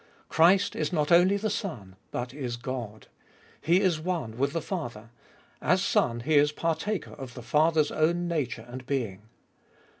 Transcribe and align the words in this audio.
Christ 0.29 0.75
is 0.75 0.91
not 0.91 1.11
only 1.11 1.37
the 1.37 1.51
Son, 1.51 1.95
but 2.09 2.33
is 2.33 2.57
God. 2.57 3.05
He 3.61 3.81
is 3.81 3.99
one 3.99 4.35
with 4.35 4.51
the 4.51 4.59
Father: 4.63 5.11
as 5.61 5.83
Son 5.83 6.21
He 6.21 6.37
is 6.37 6.51
partaker 6.51 7.11
of 7.11 7.35
the 7.35 7.43
Father's 7.43 7.91
own 7.91 8.27
nature 8.27 8.65
and 8.67 8.83
being. 8.87 9.21